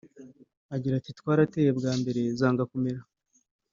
Agira 0.75 0.93
ati 0.97 1.11
“Twarateye 1.19 1.69
bwa 1.77 1.93
mbere 1.99 2.21
zanga 2.39 2.63
kumera 2.71 3.01